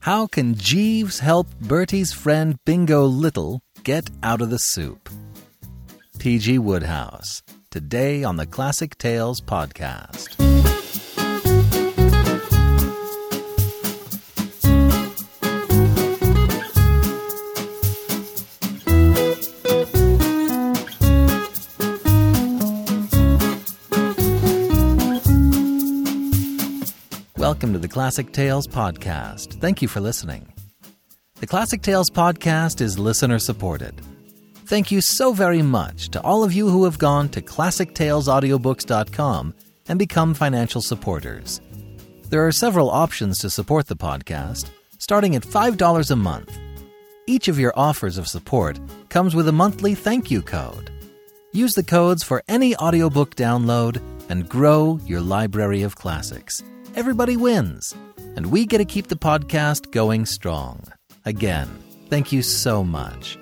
[0.00, 5.10] How can Jeeves help Bertie's friend Bingo Little get out of the soup?
[6.18, 6.58] P.G.
[6.58, 10.49] Wodehouse, today on the Classic Tales podcast.
[27.60, 29.60] Welcome to the Classic Tales podcast.
[29.60, 30.50] Thank you for listening.
[31.40, 34.00] The Classic Tales podcast is listener supported.
[34.64, 39.54] Thank you so very much to all of you who have gone to classictalesaudiobooks.com
[39.88, 41.60] and become financial supporters.
[42.30, 46.58] There are several options to support the podcast, starting at $5 a month.
[47.26, 50.90] Each of your offers of support comes with a monthly thank you code.
[51.52, 56.62] Use the codes for any audiobook download and grow your library of classics.
[56.96, 57.94] Everybody wins,
[58.34, 60.82] and we get to keep the podcast going strong.
[61.24, 61.68] Again,
[62.08, 63.38] thank you so much.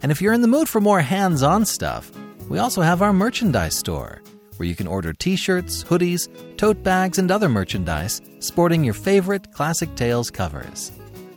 [0.00, 2.12] And if you're in the mood for more hands on stuff,
[2.48, 4.22] we also have our merchandise store,
[4.56, 9.52] where you can order t shirts, hoodies, tote bags, and other merchandise sporting your favorite
[9.52, 10.92] Classic Tales covers.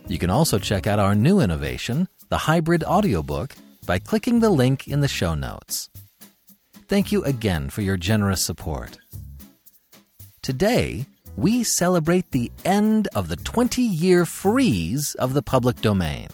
[0.06, 4.86] You can also check out our new innovation, the hybrid audiobook, by clicking the link
[4.86, 5.90] in the show notes.
[6.86, 8.98] Thank you again for your generous support.
[10.40, 11.06] Today,
[11.36, 16.28] we celebrate the end of the 20 year freeze of the public domain.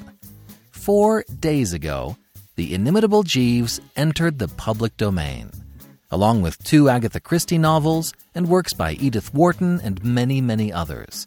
[0.70, 2.16] Four days ago,
[2.56, 5.50] The Inimitable Jeeves entered the public domain,
[6.10, 11.26] along with two Agatha Christie novels and works by Edith Wharton and many, many others.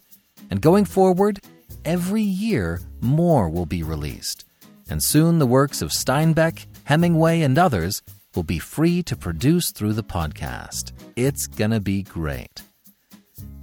[0.50, 1.42] And going forward,
[1.84, 4.46] every year more will be released,
[4.90, 8.02] and soon the works of Steinbeck, Hemingway, and others
[8.36, 10.92] will be free to produce through the podcast.
[11.16, 12.62] It's gonna be great.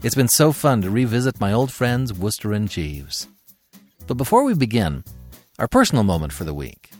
[0.03, 3.29] It's been so fun to revisit my old friends Wooster and Jeeves.
[4.09, 5.05] But before we begin,
[5.61, 6.91] our personal moment for the week.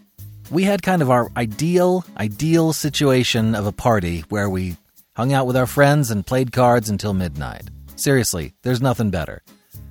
[0.53, 4.77] We had kind of our ideal, ideal situation of a party where we
[5.17, 7.65] hung out with our friends and played cards until midnight.
[7.97, 9.43] Seriously, there's nothing better.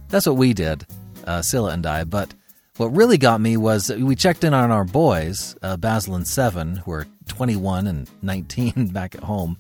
[0.07, 0.85] That's what we did,
[1.27, 2.05] uh, Scylla and I.
[2.05, 2.33] But
[2.77, 6.77] what really got me was we checked in on our boys, uh, Basil and Seven,
[6.77, 9.57] who are 21 and 19 back at home,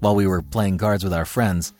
[0.00, 1.74] while we were playing cards with our friends.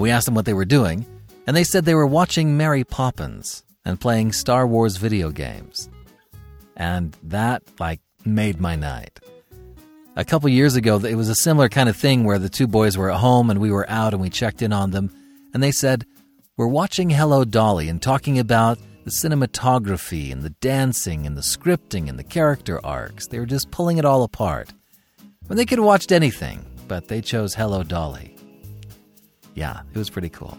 [0.00, 1.04] We asked them what they were doing,
[1.46, 5.90] and they said they were watching Mary Poppins and playing Star Wars video games.
[6.74, 9.20] And that, like, made my night.
[10.16, 12.96] A couple years ago, it was a similar kind of thing where the two boys
[12.96, 15.10] were at home and we were out and we checked in on them,
[15.52, 16.06] and they said,
[16.56, 22.08] We're watching Hello Dolly and talking about the cinematography and the dancing and the scripting
[22.08, 23.26] and the character arcs.
[23.26, 24.72] They were just pulling it all apart.
[25.46, 28.39] When they could have watched anything, but they chose Hello Dolly.
[29.60, 30.56] Yeah, it was pretty cool.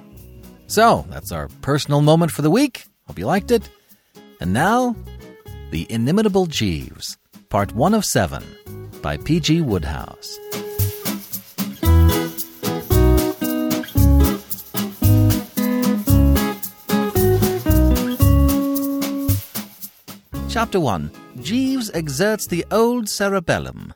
[0.68, 2.86] So, that's our personal moment for the week.
[3.08, 3.68] Hope you liked it.
[4.40, 4.96] And now,
[5.72, 7.18] The Inimitable Jeeves,
[7.50, 8.44] Part 1 of 7
[9.02, 9.62] by P.G.
[9.62, 10.38] Wodehouse.
[20.48, 23.96] Chapter 1 Jeeves exerts the old cerebellum.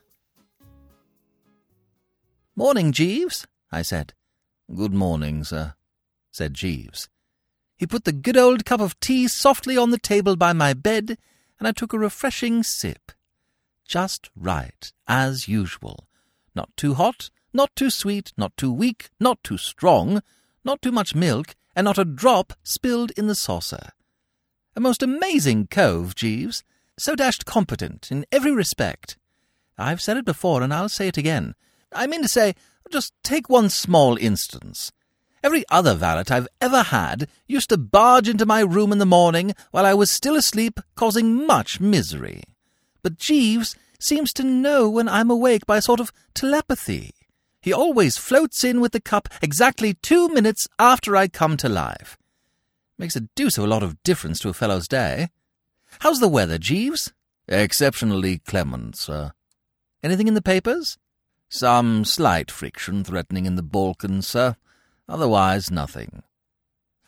[2.55, 4.15] Morning, Jeeves, I said.
[4.73, 5.75] Good morning, sir,
[6.31, 7.07] said Jeeves.
[7.77, 11.19] He put the good old cup of tea softly on the table by my bed,
[11.59, 13.11] and I took a refreshing sip.
[13.87, 16.07] Just right, as usual.
[16.55, 20.23] Not too hot, not too sweet, not too weak, not too strong,
[20.63, 23.91] not too much milk, and not a drop spilled in the saucer.
[24.75, 26.63] A most amazing cove, Jeeves.
[26.97, 29.17] So dashed competent in every respect.
[29.77, 31.53] I've said it before, and I'll say it again.
[31.91, 32.55] I mean to say,
[32.91, 34.91] just take one small instance.
[35.43, 39.53] Every other valet I've ever had used to barge into my room in the morning
[39.71, 42.41] while I was still asleep, causing much misery.
[43.03, 47.11] But Jeeves seems to know when I'm awake by a sort of telepathy.
[47.61, 52.17] He always floats in with the cup exactly two minutes after I come to life.
[52.97, 55.29] Makes a deuce of a lot of difference to a fellow's day.
[55.99, 57.13] How's the weather, Jeeves?
[57.47, 59.33] Exceptionally clement, sir.
[60.01, 60.97] Anything in the papers?
[61.57, 64.57] Some slight friction threatening in the Balkans, sir.
[65.07, 66.21] Otherwise, nothing.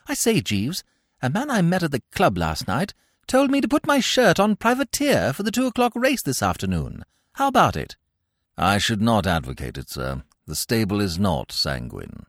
[0.08, 0.86] I say, Jeeves,
[1.22, 2.94] a man I met at the club last night
[3.28, 7.04] told me to put my shirt on privateer for the two o'clock race this afternoon.
[7.34, 7.98] How about it?
[8.58, 10.24] I should not advocate it, sir.
[10.46, 12.26] The stable is not sanguine.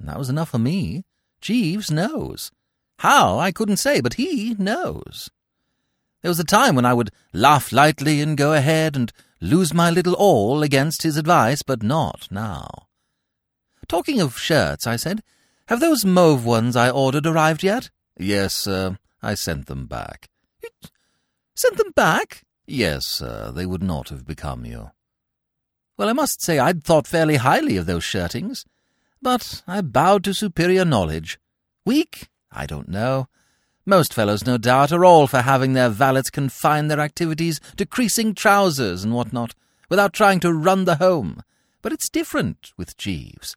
[0.00, 1.04] That was enough for me.
[1.40, 2.50] Jeeves knows.
[2.98, 5.30] How, I couldn't say, but he knows.
[6.24, 9.12] There was a time when I would laugh lightly and go ahead and
[9.42, 12.86] lose my little all against his advice, but not now.
[13.88, 15.22] Talking of shirts, I said,
[15.66, 17.90] have those mauve ones I ordered arrived yet?
[18.18, 18.96] Yes, sir.
[19.22, 20.30] I sent them back.
[21.54, 22.40] Sent them back?
[22.66, 23.52] Yes, sir.
[23.54, 24.92] They would not have become you.
[25.98, 28.64] Well, I must say I'd thought fairly highly of those shirtings.
[29.20, 31.38] But I bowed to superior knowledge.
[31.84, 32.30] Weak?
[32.50, 33.28] I don't know.
[33.86, 38.34] Most fellows, no doubt, are all for having their valets confine their activities to creasing
[38.34, 39.54] trousers and what not,
[39.90, 41.42] without trying to run the home.
[41.82, 43.56] But it's different with Jeeves.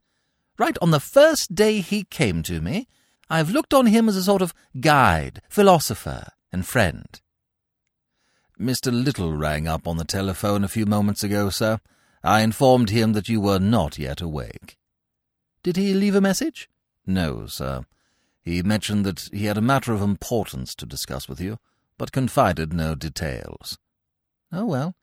[0.57, 2.87] Right on the first day he came to me,
[3.29, 7.21] I've looked on him as a sort of guide, philosopher, and friend.
[8.59, 8.91] Mr.
[8.91, 11.79] Little rang up on the telephone a few moments ago, sir.
[12.23, 14.77] I informed him that you were not yet awake.
[15.63, 16.69] Did he leave a message?
[17.05, 17.85] No, sir.
[18.47, 21.57] He mentioned that he had a matter of importance to discuss with you,
[21.97, 23.77] but confided no details.
[24.53, 24.95] Oh, well,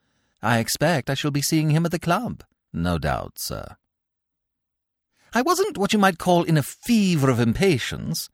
[0.43, 2.43] I expect I shall be seeing him at the club.
[2.73, 3.76] No doubt, sir.
[5.35, 8.31] I wasn't what you might call in a fever of impatience.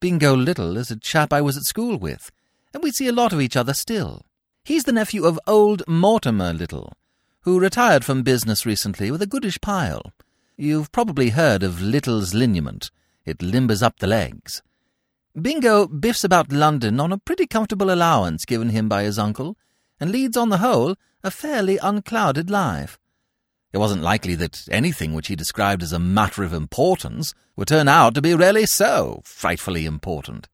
[0.00, 2.30] Bingo Little is a chap I was at school with,
[2.72, 4.22] and we see a lot of each other still.
[4.64, 6.94] He's the nephew of old Mortimer Little,
[7.42, 10.14] who retired from business recently with a goodish pile.
[10.56, 12.90] You've probably heard of Little's liniment.
[13.24, 14.62] It limbers up the legs.
[15.40, 19.56] Bingo biffs about London on a pretty comfortable allowance given him by his uncle,
[19.98, 22.98] and leads on the whole a fairly unclouded life.
[23.72, 27.88] It wasn't likely that anything which he described as a matter of importance would turn
[27.88, 30.48] out to be really so frightfully important.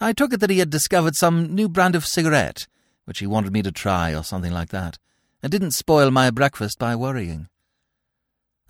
[0.00, 2.66] I took it that he had discovered some new brand of cigarette,
[3.04, 4.98] which he wanted me to try or something like that,
[5.42, 7.48] and didn't spoil my breakfast by worrying.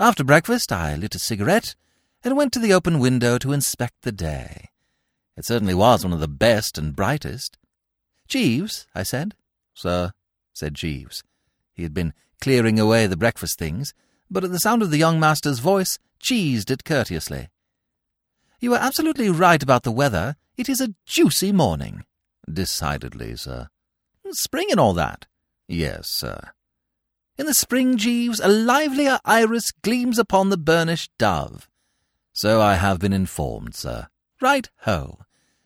[0.01, 1.77] After breakfast, I lit a cigarette
[2.25, 4.71] and went to the open window to inspect the day.
[5.37, 7.59] It certainly was one of the best and brightest.
[8.29, 9.35] Jeeves, I said.
[9.75, 10.13] Sir,
[10.53, 11.23] said Jeeves.
[11.73, 13.95] He had been clearing away the breakfast things,
[14.31, 17.49] but at the sound of the young master's voice, cheesed it courteously.
[18.61, 20.37] You are absolutely right about the weather.
[20.57, 22.05] It is a juicy morning.
[22.51, 23.69] Decidedly, sir.
[24.31, 25.27] Spring and all that.
[25.69, 26.53] Yes, sir.
[27.37, 31.69] In the spring, Jeeves, a livelier iris gleams upon the burnished dove.
[32.33, 34.09] So I have been informed, sir.
[34.41, 35.21] Right ho.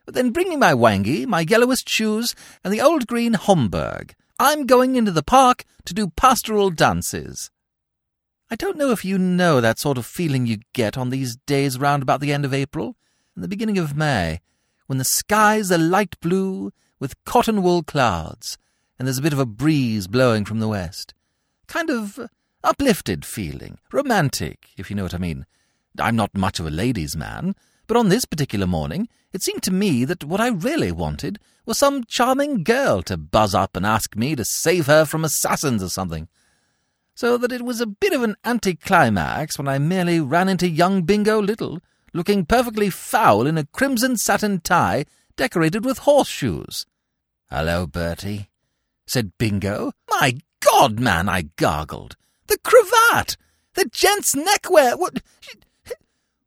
[0.05, 4.15] But then bring me my wangee, my yellowest shoes, and the old green Homburg.
[4.39, 7.51] I'm going into the park to do pastoral dances.
[8.51, 11.79] I don't know if you know that sort of feeling you get on these days
[11.79, 12.97] round about the end of April
[13.35, 14.41] and the beginning of May,
[14.87, 18.57] when the skies are light blue with cotton wool clouds,
[18.99, 21.13] and there's a bit of a breeze blowing from the west.
[21.67, 22.29] Kind of uh,
[22.63, 25.47] uplifted feeling, romantic, if you know what I mean.
[26.01, 27.55] I'm not much of a ladies' man,
[27.87, 31.79] but on this particular morning it seemed to me that what I really wanted was
[31.79, 35.89] some charming girl to buzz up and ask me to save her from assassins or
[35.89, 36.29] something.
[37.15, 41.03] So that it was a bit of an anticlimax when I merely ran into young
[41.03, 41.81] Bingo Little,
[42.15, 45.05] looking perfectly foul in a crimson satin tie
[45.37, 46.87] decorated with horseshoes.
[47.51, 48.49] Hello, Bertie,
[49.07, 49.93] said Bingo.
[50.09, 52.17] My God, man, I gargled.
[52.47, 53.37] The cravat!
[53.75, 54.97] The gent's neckwear!
[54.97, 55.23] What?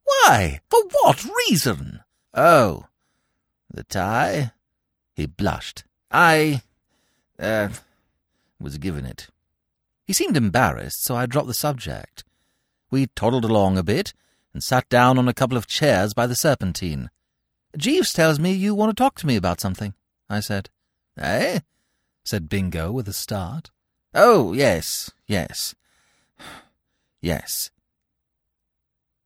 [0.09, 0.61] Why?
[0.69, 2.01] For what reason?
[2.33, 2.85] Oh,
[3.69, 4.51] the tie?
[5.13, 5.83] He blushed.
[6.11, 6.61] I,
[7.39, 7.69] uh,
[8.59, 9.27] was given it.
[10.05, 12.23] He seemed embarrassed, so I dropped the subject.
[12.89, 14.13] We toddled along a bit
[14.53, 17.09] and sat down on a couple of chairs by the Serpentine.
[17.77, 19.93] Jeeves tells me you want to talk to me about something,
[20.29, 20.69] I said.
[21.17, 21.59] Eh?
[22.23, 23.69] said Bingo with a start.
[24.13, 25.75] Oh, yes, yes.
[27.21, 27.69] Yes.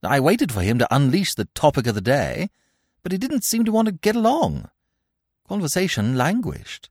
[0.06, 2.50] I waited for him to unleash the topic of the day,
[3.04, 4.70] but he didn't seem to want to get along.
[5.48, 6.90] Conversation languished.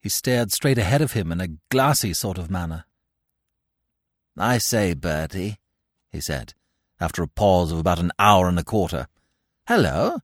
[0.00, 2.84] He stared straight ahead of him in a glassy sort of manner.
[4.36, 5.58] I say, Bertie,
[6.10, 6.54] he said,
[7.00, 9.06] after a pause of about an hour and a quarter.
[9.66, 10.18] Hello?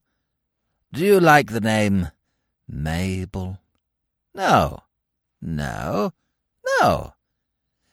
[0.91, 2.09] Do you like the name
[2.67, 3.59] Mabel?
[4.33, 4.83] No.
[5.41, 6.13] No?
[6.81, 7.13] No.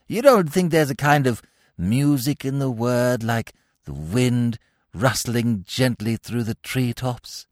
[0.06, 1.42] You don't think there's a kind of
[1.76, 3.52] music in the word like
[3.86, 4.58] the wind
[4.92, 7.46] rustling gently through the tree tops?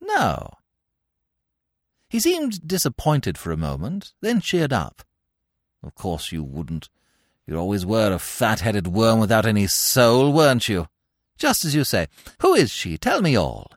[0.00, 0.50] No.
[2.10, 5.02] He seemed disappointed for a moment, then cheered up.
[5.82, 6.90] Of course you wouldn't.
[7.46, 10.88] You always were a fat-headed worm without any soul, weren't you?
[11.38, 12.08] Just as you say.
[12.40, 12.98] Who is she?
[12.98, 13.70] Tell me all.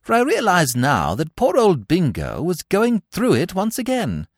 [0.00, 4.28] For I realize now that poor old Bingo was going through it once again.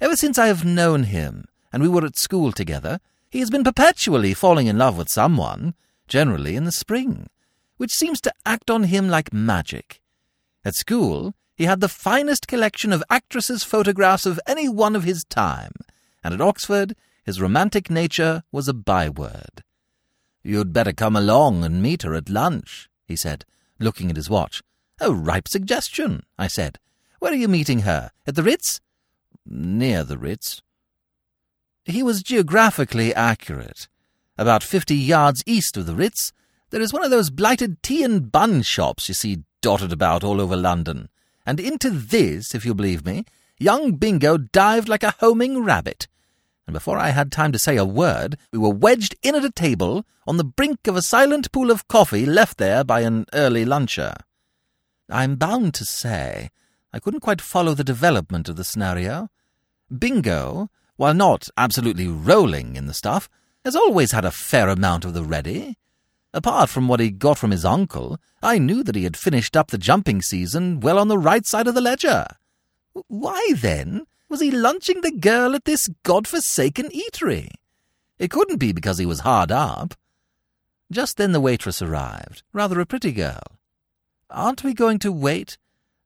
[0.00, 3.64] Ever since I have known him, and we were at school together, he has been
[3.64, 5.74] perpetually falling in love with someone,
[6.08, 7.28] generally in the spring,
[7.76, 10.00] which seems to act on him like magic.
[10.64, 15.24] At school, he had the finest collection of actresses' photographs of any one of his
[15.24, 15.72] time,
[16.22, 19.62] and at Oxford his romantic nature was a byword.
[20.42, 23.44] You'd better come along and meet her at lunch, he said,
[23.78, 24.62] looking at his watch.
[25.00, 26.78] A ripe suggestion, I said.
[27.18, 28.12] Where are you meeting her?
[28.26, 28.80] At the Ritz?
[29.44, 30.62] Near the Ritz.
[31.84, 33.88] He was geographically accurate.
[34.38, 36.32] About fifty yards east of the Ritz,
[36.70, 40.40] there is one of those blighted tea and bun shops you see dotted about all
[40.40, 41.08] over London.
[41.44, 43.24] And into this, if you believe me,
[43.58, 46.06] young Bingo dived like a homing rabbit.
[46.68, 49.50] And before I had time to say a word, we were wedged in at a
[49.50, 53.64] table on the brink of a silent pool of coffee left there by an early
[53.64, 54.14] luncher.
[55.10, 56.50] I'm bound to say
[56.92, 59.30] I couldn't quite follow the development of the scenario.
[59.98, 63.28] Bingo, while not absolutely rolling in the stuff,
[63.64, 65.76] has always had a fair amount of the ready.
[66.32, 69.70] Apart from what he got from his uncle, I knew that he had finished up
[69.70, 72.26] the jumping season well on the right side of the ledger.
[73.08, 77.48] Why, then, was he lunching the girl at this god-forsaken eatery?
[78.18, 79.94] It couldn't be because he was hard up.
[80.90, 83.42] Just then the waitress arrived, rather a pretty girl.
[84.30, 85.56] Aren't we going to wait?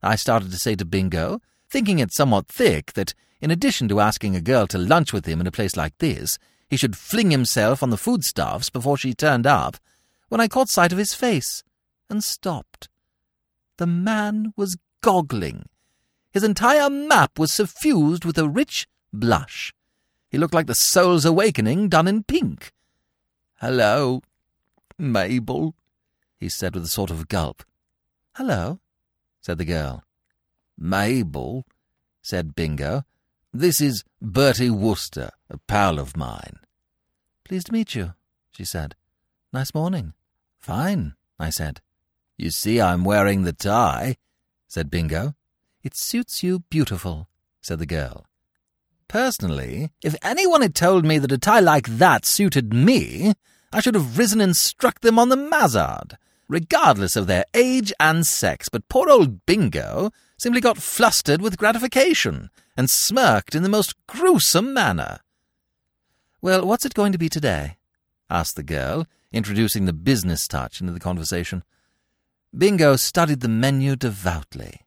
[0.02, 4.37] I started to say to Bingo, thinking it somewhat thick that, in addition to asking
[4.37, 6.38] a girl to lunch with him in a place like this,
[6.73, 9.76] he should fling himself on the foodstuffs before she turned up,
[10.31, 11.62] when I caught sight of his face
[12.09, 12.88] and stopped.
[13.76, 15.67] The man was goggling.
[16.31, 19.75] His entire map was suffused with a rich blush.
[20.31, 22.73] He looked like the soul's awakening done in pink.
[23.61, 24.23] Hello,
[24.97, 25.75] Mabel,
[26.41, 27.64] he said with a sort of gulp.
[28.37, 28.81] Hello,
[29.43, 30.05] said the girl.
[30.79, 31.67] Mabel,
[32.23, 33.05] said Bingo,
[33.52, 36.57] this is Bertie Wooster, a pal of mine.
[37.44, 38.14] Pleased to meet you,
[38.50, 38.94] she said.
[39.52, 40.14] Nice morning.
[40.58, 41.80] Fine, I said.
[42.38, 44.16] You see I'm wearing the tie,
[44.68, 45.34] said Bingo.
[45.82, 47.28] It suits you beautiful,
[47.61, 48.26] said the girl.
[49.08, 53.34] Personally, if anyone had told me that a tie like that suited me,
[53.72, 56.16] I should have risen and struck them on the mazzard,
[56.49, 58.68] regardless of their age and sex.
[58.68, 64.72] But poor old Bingo simply got flustered with gratification and smirked in the most gruesome
[64.72, 65.20] manner.
[66.42, 67.76] Well, what's it going to be today?
[68.28, 71.62] asked the girl, introducing the business touch into the conversation.
[72.56, 74.80] Bingo studied the menu devoutly.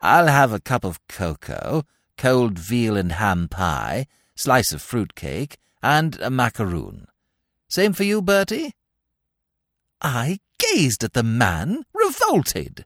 [0.00, 1.84] I'll have a cup of cocoa,
[2.18, 7.06] cold veal and ham pie, slice of fruit cake, and a macaroon.
[7.68, 8.72] Same for you, Bertie?
[10.00, 12.84] I gazed at the man, revolted.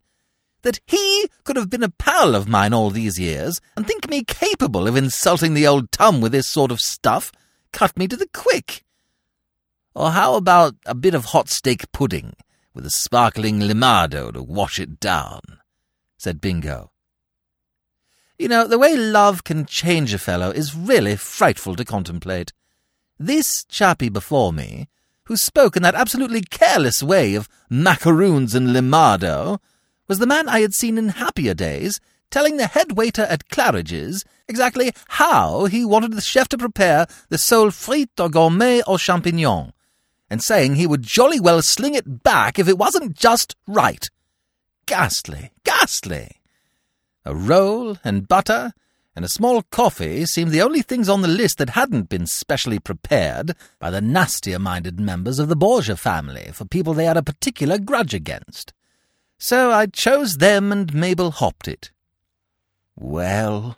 [0.60, 4.25] That he could have been a pal of mine all these years, and think me
[4.25, 7.32] capable of insulting the old Tum with this sort of stuff,
[7.73, 8.85] cut me to the quick.
[9.94, 12.35] Or how about a bit of hot steak pudding,
[12.75, 15.40] with a sparkling limado to wash it down?
[16.18, 16.90] said Bingo.
[18.38, 22.52] You know, the way love can change a fellow is really frightful to contemplate.
[23.18, 24.88] This chappie before me,
[25.25, 29.58] who spoke in that absolutely careless way of macaroons and limado,
[30.06, 31.99] was the man I had seen in happier days
[32.30, 37.38] telling the head waiter at Claridge's exactly how he wanted the chef to prepare the
[37.38, 39.73] sole frite au gourmet aux champignons,
[40.28, 44.09] and saying he would jolly well sling it back if it wasn't just right.
[44.87, 46.40] Ghastly, ghastly!
[47.25, 48.73] A roll and butter
[49.16, 52.78] and a small coffee seemed the only things on the list that hadn't been specially
[52.78, 57.78] prepared by the nastier-minded members of the Borgia family for people they had a particular
[57.78, 58.75] grudge against.
[59.38, 61.90] So I chose them and Mabel hopped it.
[62.96, 63.76] Well,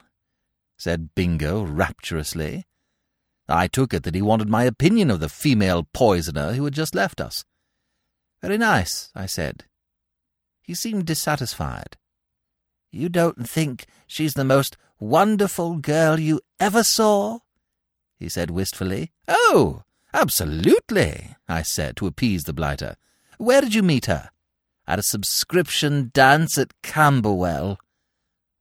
[0.79, 2.67] said Bingo rapturously.
[3.49, 6.95] I took it that he wanted my opinion of the female poisoner who had just
[6.95, 7.45] left us.
[8.43, 9.65] Very nice, I said.
[10.63, 11.97] He seemed dissatisfied.
[12.93, 17.41] You don't think she's the most wonderful girl you ever saw?
[18.19, 19.13] he said wistfully.
[19.27, 19.83] Oh,
[20.13, 22.97] absolutely, I said to appease the blighter.
[23.39, 24.31] Where did you meet her?
[24.87, 27.79] At a subscription dance at Camberwell.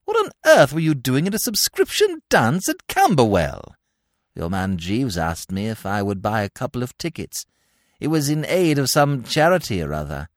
[0.08, 3.76] What on earth were you doing at a subscription dance at Camberwell?
[4.34, 7.46] Your man Jeeves asked me if I would buy a couple of tickets.
[8.00, 10.30] It was in aid of some charity or other.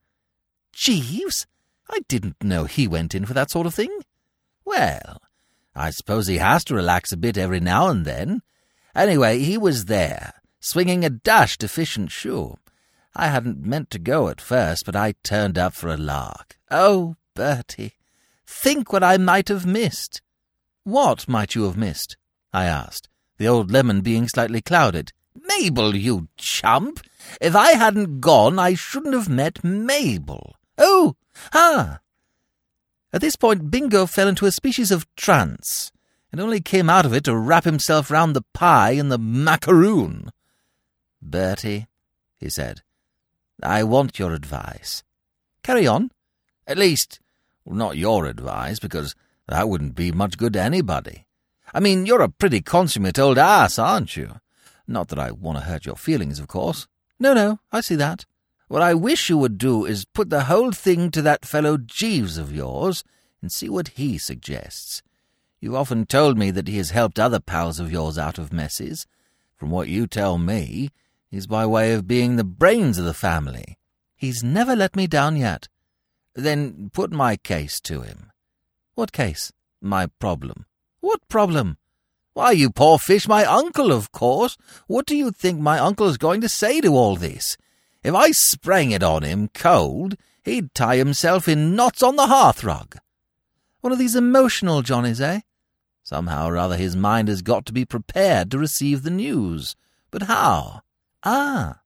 [0.73, 1.47] Jeeves?
[1.89, 3.97] I didn't know he went in for that sort of thing.
[4.65, 5.21] Well,
[5.73, 8.41] I suppose he has to relax a bit every now and then.
[8.93, 12.57] Anyway, he was there, swinging a dashed efficient shoe.
[13.15, 16.57] I hadn't meant to go at first, but I turned up for a lark.
[16.69, 17.93] Oh, Bertie,
[18.51, 20.21] think what I might have missed.
[20.83, 22.17] What might you have missed?
[22.53, 25.13] I asked, the old lemon being slightly clouded.
[25.47, 26.99] Mabel, you chump!
[27.39, 30.55] If I hadn't gone, I shouldn't have met Mabel.
[30.77, 31.15] Oh,
[31.53, 31.99] ah!
[33.13, 35.91] At this point, Bingo fell into a species of trance,
[36.31, 40.29] and only came out of it to wrap himself round the pie and the macaroon.
[41.21, 41.87] Bertie,
[42.37, 42.81] he said,
[43.63, 45.03] I want your advice.
[45.63, 46.11] Carry on.
[46.67, 47.20] At least,
[47.65, 49.15] Not your advice, because
[49.47, 51.25] that wouldn't be much good to anybody.
[51.73, 54.39] I mean, you're a pretty consummate old ass, aren't you?
[54.87, 56.87] Not that I want to hurt your feelings, of course.
[57.19, 58.25] No, no, I see that.
[58.67, 62.37] What I wish you would do is put the whole thing to that fellow Jeeves
[62.37, 63.03] of yours
[63.41, 65.01] and see what he suggests.
[65.59, 69.05] You've often told me that he has helped other pals of yours out of messes.
[69.55, 70.89] From what you tell me,
[71.29, 73.77] he's by way of being the brains of the family.
[74.15, 75.67] He's never let me down yet.
[76.35, 78.31] Then put my case to him.
[78.95, 79.51] What case?
[79.81, 80.65] My problem.
[80.99, 81.77] What problem?
[82.33, 84.57] Why, you poor fish, my uncle, of course.
[84.87, 87.57] What do you think my uncle is going to say to all this?
[88.03, 92.97] If I sprang it on him cold, he'd tie himself in knots on the hearthrug.
[93.81, 95.41] One of these emotional Johnnies, eh?
[96.03, 99.75] Somehow or other his mind has got to be prepared to receive the news.
[100.09, 100.81] But how?
[101.23, 101.81] Ah.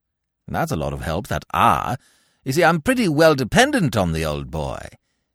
[0.47, 1.95] That's a lot of help, that ah.
[2.45, 4.87] You see, I'm pretty well dependent on the old boy.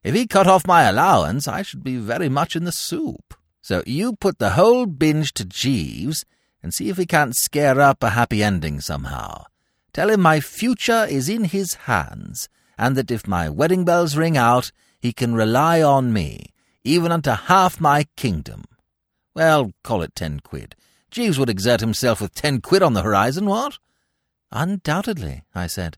[0.04, 3.34] If he cut off my allowance, I should be very much in the soup.
[3.60, 6.24] So you put the whole binge to Jeeves
[6.62, 9.44] and see if he can't scare up a happy ending somehow.
[9.92, 12.48] Tell him my future is in his hands,
[12.78, 16.52] and that if my wedding bells ring out, he can rely on me,
[16.84, 18.64] even unto half my kingdom.
[19.34, 20.76] Well, call it ten quid.
[21.10, 23.78] Jeeves would exert himself with ten quid on the horizon, what?
[24.52, 25.96] Undoubtedly, I said.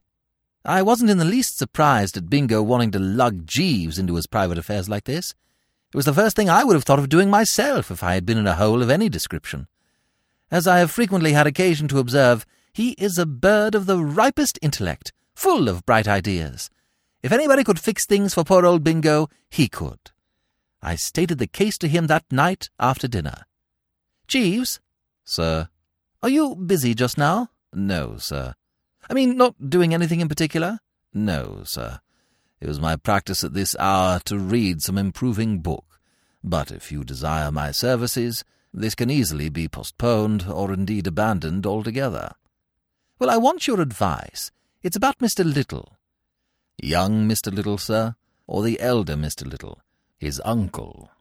[0.65, 4.57] I wasn't in the least surprised at Bingo wanting to lug Jeeves into his private
[4.57, 5.35] affairs like this.
[5.93, 8.25] It was the first thing I would have thought of doing myself if I had
[8.25, 9.67] been in a hole of any description.
[10.49, 14.57] As I have frequently had occasion to observe, he is a bird of the ripest
[14.61, 16.69] intellect, full of bright ideas.
[17.21, 20.11] If anybody could fix things for poor old Bingo, he could.
[20.81, 23.45] I stated the case to him that night after dinner.
[24.27, 24.79] Jeeves?
[25.25, 25.67] Sir?
[26.21, 27.49] Are you busy just now?
[27.73, 28.55] No, sir.
[29.09, 30.79] I mean, not doing anything in particular?
[31.13, 31.99] No, sir.
[32.59, 35.99] It was my practice at this hour to read some improving book.
[36.43, 38.43] But if you desire my services,
[38.73, 42.31] this can easily be postponed or indeed abandoned altogether.
[43.19, 44.51] Well, I want your advice.
[44.81, 45.45] It's about Mr.
[45.45, 45.97] Little.
[46.81, 47.53] Young Mr.
[47.53, 48.15] Little, sir,
[48.47, 49.49] or the elder Mr.
[49.49, 49.79] Little,
[50.17, 51.11] his uncle,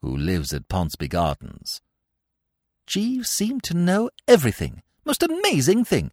[0.00, 1.80] who lives at Pounceby Gardens?
[2.86, 4.82] Jeeves seemed to know everything.
[5.04, 6.12] Most amazing thing.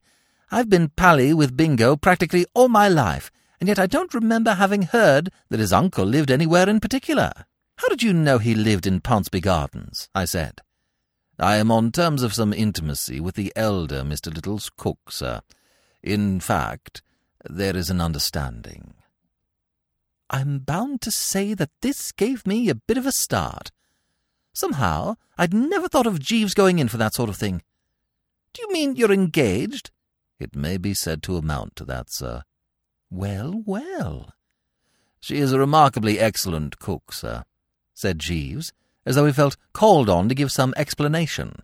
[0.49, 4.83] I've been pally with Bingo practically all my life, and yet I don't remember having
[4.83, 7.33] heard that his uncle lived anywhere in particular.
[7.77, 10.09] How did you know he lived in Pounceby Gardens?
[10.15, 10.61] I said.
[11.37, 14.33] I am on terms of some intimacy with the elder Mr.
[14.33, 15.41] Little's cook, sir.
[16.01, 17.01] In fact,
[17.47, 18.93] there is an understanding.
[20.29, 23.71] I'm bound to say that this gave me a bit of a start.
[24.53, 27.61] Somehow, I'd never thought of Jeeves going in for that sort of thing.
[28.53, 29.91] Do you mean you're engaged?
[30.39, 32.43] It may be said to amount to that, sir.
[33.09, 34.33] Well, well.
[35.19, 37.43] She is a remarkably excellent cook, sir,
[37.93, 38.71] said Jeeves,
[39.05, 41.61] as though he felt called on to give some explanation.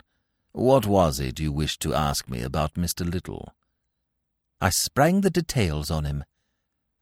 [0.53, 3.09] What was it you wished to ask me about Mr.
[3.09, 3.53] Little?
[4.61, 6.23] I sprang the details on him.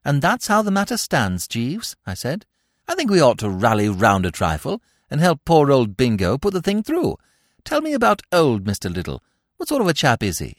[0.03, 2.45] And that's how the matter stands, Jeeves, I said.
[2.87, 6.53] I think we ought to rally round a trifle and help poor old Bingo put
[6.53, 7.17] the thing through.
[7.63, 8.93] Tell me about old Mr.
[8.93, 9.23] Little.
[9.57, 10.55] What sort of a chap is he?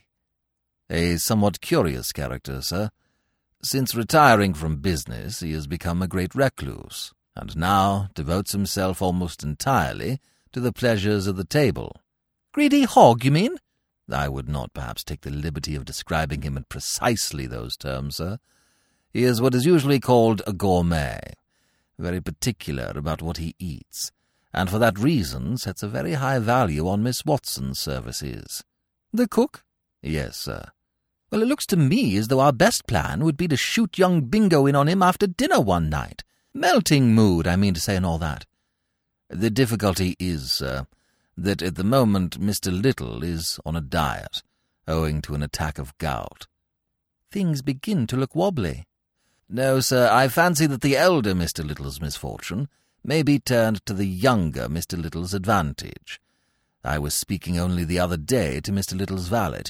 [0.95, 2.91] A somewhat curious character, sir.
[3.63, 9.43] Since retiring from business, he has become a great recluse, and now devotes himself almost
[9.43, 10.21] entirely
[10.53, 11.97] to the pleasures of the table.
[12.53, 13.57] Greedy hog, you mean?
[14.13, 18.37] I would not perhaps take the liberty of describing him in precisely those terms, sir.
[19.15, 21.21] He is what is usually called a gourmet,
[21.99, 24.13] very particular about what he eats,
[24.53, 28.63] and for that reason sets a very high value on Miss Watson's services.
[29.11, 29.65] The cook?
[30.03, 30.67] Yes, sir.
[31.33, 34.21] Well, it looks to me as though our best plan would be to shoot young
[34.27, 36.25] Bingo in on him after dinner one night.
[36.53, 38.45] Melting mood, I mean to say, and all that.
[39.31, 40.87] The difficulty is, sir,
[41.39, 42.71] that at the moment Mr.
[42.71, 44.43] Little is on a diet,
[44.87, 46.49] owing to an attack of gout.
[47.31, 48.85] Things begin to look wobbly.
[49.49, 51.67] No, sir, I fancy that the elder Mr.
[51.67, 52.69] Little's misfortune
[53.03, 55.03] may be turned to the younger Mr.
[55.03, 56.21] Little's advantage.
[56.85, 58.99] I was speaking only the other day to Mr.
[58.99, 59.63] Little's valet,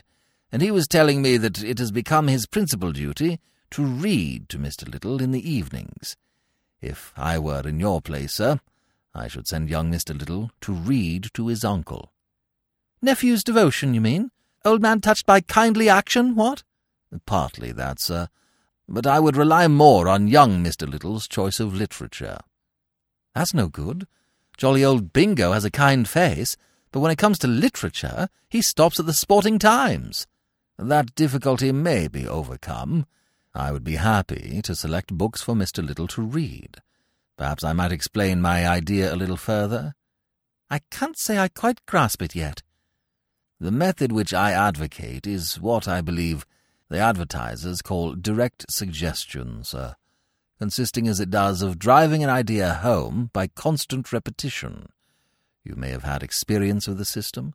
[0.53, 4.59] and he was telling me that it has become his principal duty to read to
[4.59, 4.91] Mr.
[4.91, 6.15] Little in the evenings.
[6.83, 8.61] If I were in your place, sir,
[9.15, 10.19] I should send young Mr.
[10.19, 12.13] Little to read to his uncle.
[13.01, 14.31] Nephew's devotion, you mean?
[14.65, 16.63] Old man touched by kindly action, what?
[17.25, 18.29] Partly that, sir.
[18.89, 20.89] But I would rely more on young Mr.
[20.89, 22.39] Little's choice of literature.
[23.35, 24.07] That's no good.
[24.59, 26.57] Jolly old Bingo has a kind face,
[26.91, 30.27] but when it comes to literature, he stops at the Sporting Times.
[30.89, 33.07] That difficulty may be overcome.
[33.55, 35.87] I would be happy to select books for Mr.
[35.87, 36.79] Little to read.
[37.37, 39.95] Perhaps I might explain my idea a little further?
[40.69, 42.65] I can't say I quite grasp it yet.
[43.61, 46.45] The method which I advocate is what I believe
[46.89, 49.95] the advertisers call direct suggestion, sir,
[50.59, 54.89] consisting as it does of driving an idea home by constant repetition.
[55.63, 57.55] You may have had experience of the system.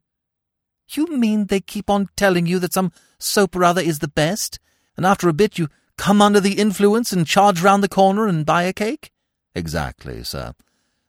[0.89, 4.60] You mean they keep on telling you that some soap or other is the best,
[4.95, 8.45] and after a bit you come under the influence and charge round the corner and
[8.45, 9.12] buy a cake?
[9.56, 10.54] Exactly, sir.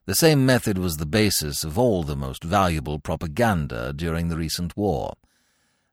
[0.07, 4.77] The same method was the basis of all the most valuable propaganda during the recent
[4.77, 5.15] war.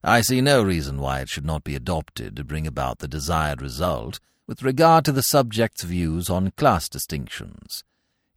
[0.04, 3.62] I see no reason why it should not be adopted to bring about the desired
[3.62, 7.84] result with regard to the subject's views on class distinctions.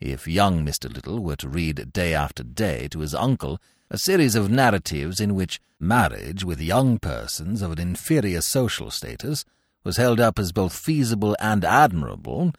[0.00, 0.92] If young Mr.
[0.92, 5.34] Little were to read day after day to his uncle a series of narratives in
[5.34, 9.46] which marriage with young persons of an inferior social status
[9.82, 12.52] was held up as both feasible and admirable,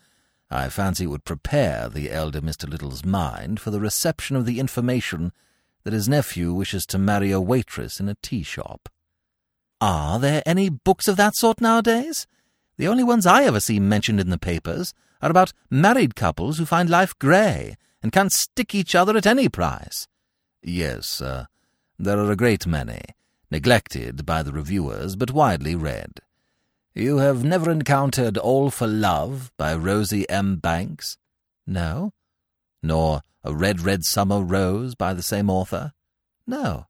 [0.50, 2.68] I fancy would prepare the elder Mr.
[2.68, 5.32] Little's mind for the reception of the information
[5.84, 8.90] that his nephew wishes to marry a waitress in a tea shop.
[9.80, 12.26] Are there any books of that sort nowadays?
[12.78, 16.66] The only ones I ever see mentioned in the papers are about married couples who
[16.66, 20.08] find life grey and can't stick each other at any price.
[20.62, 21.46] Yes, uh,
[21.98, 23.02] there are a great many,
[23.50, 26.22] neglected by the reviewers but widely read.
[26.94, 30.58] You have never encountered All for Love by Rosie M.
[30.58, 31.18] Banks?
[31.66, 32.14] No.
[32.82, 35.94] Nor A Red, Red Summer Rose by the same author?
[36.46, 36.88] No.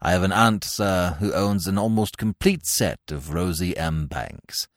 [0.00, 4.06] I have an aunt, sir, who owns an almost complete set of Rosie M.
[4.06, 4.68] Banks.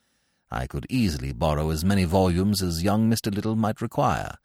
[0.50, 3.34] I could easily borrow as many volumes as young Mr.
[3.34, 4.38] Little might require.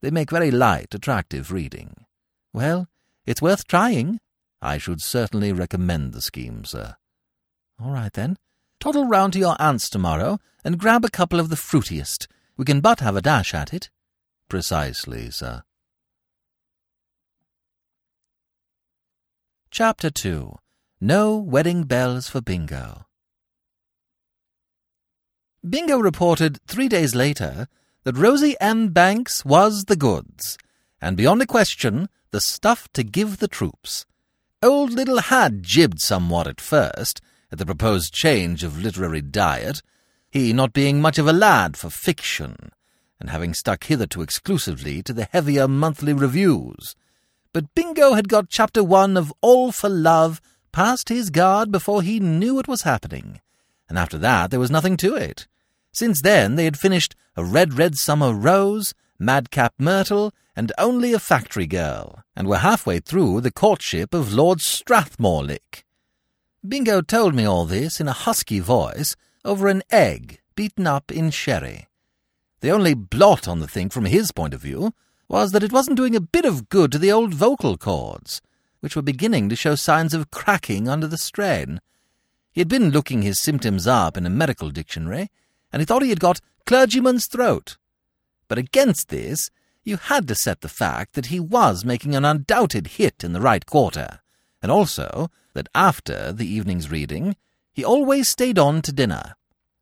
[0.00, 2.06] They make very light, attractive reading.
[2.52, 2.88] Well,
[3.26, 4.20] it's worth trying.
[4.60, 6.96] I should certainly recommend the scheme, sir.
[7.80, 8.36] All right, then.
[8.80, 12.26] Toddle round to your aunt's tomorrow and grab a couple of the fruitiest.
[12.56, 13.90] We can but have a dash at it.
[14.48, 15.62] Precisely, sir.
[19.70, 20.54] Chapter 2
[21.00, 23.06] No Wedding Bells for Bingo.
[25.68, 27.66] Bingo reported three days later
[28.04, 28.90] that Rosie M.
[28.90, 30.58] Banks was the goods,
[31.00, 34.06] and beyond a question, the stuff to give the troops.
[34.60, 37.20] Old Little had jibbed somewhat at first,
[37.52, 39.82] at the proposed change of literary diet,
[40.32, 42.72] he not being much of a lad for fiction,
[43.20, 46.96] and having stuck hitherto exclusively to the heavier monthly reviews.
[47.52, 50.40] But Bingo had got chapter one of All for Love
[50.72, 53.42] past his guard before he knew what was happening,
[53.88, 55.46] and after that there was nothing to it.
[55.92, 61.18] Since then they had finished A Red, Red Summer Rose, Madcap Myrtle, and Only a
[61.18, 65.84] Factory Girl, and were halfway through the courtship of Lord Strathmorlick.
[66.66, 71.30] Bingo told me all this in a husky voice over an egg beaten up in
[71.30, 71.88] sherry.
[72.60, 74.94] The only blot on the thing from his point of view
[75.28, 78.40] was that it wasn't doing a bit of good to the old vocal cords,
[78.80, 81.80] which were beginning to show signs of cracking under the strain.
[82.52, 85.30] He had been looking his symptoms up in a medical dictionary,
[85.72, 87.76] and he thought he had got clergyman's throat.
[88.54, 89.50] But against this,
[89.82, 93.40] you had to set the fact that he was making an undoubted hit in the
[93.40, 94.20] right quarter,
[94.62, 97.34] and also that after the evening's reading,
[97.72, 99.34] he always stayed on to dinner.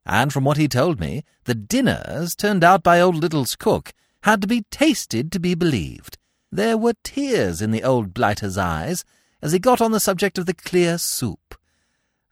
[0.07, 4.41] And from what he told me, the dinners turned out by old Little's cook had
[4.41, 6.17] to be tasted to be believed.
[6.51, 9.05] There were tears in the old blighter's eyes
[9.43, 11.57] as he got on the subject of the clear soup.